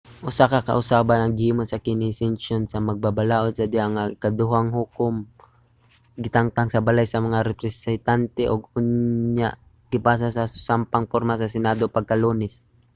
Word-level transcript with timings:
usa 0.29 0.45
ka 0.53 0.59
kausaban 0.69 1.19
ang 1.21 1.33
gihimo 1.39 1.63
sa 1.67 1.81
kini 1.85 2.07
nga 2.09 2.19
sesyon 2.21 2.63
sa 2.67 2.85
magbabalaod 2.87 3.53
sa 3.55 3.69
diha 3.71 3.85
nga 3.93 4.03
ang 4.05 4.13
ikaduhang 4.17 4.69
hukom 4.77 5.15
gitangtang 6.23 6.69
sa 6.71 6.83
balay 6.87 7.07
sa 7.09 7.23
mga 7.25 7.45
representante 7.51 8.43
ug 8.53 8.61
unya 8.79 9.49
gipasa 9.91 10.27
sa 10.33 10.51
susamang 10.53 11.05
porma 11.11 11.33
sa 11.37 11.51
senado 11.55 11.83
pagka-lunes 11.95 12.53